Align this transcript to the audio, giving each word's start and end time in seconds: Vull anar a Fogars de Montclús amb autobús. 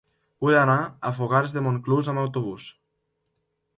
Vull 0.45 0.55
anar 0.61 0.77
a 1.09 1.11
Fogars 1.19 1.53
de 1.57 1.63
Montclús 1.67 2.13
amb 2.15 2.23
autobús. 2.23 2.67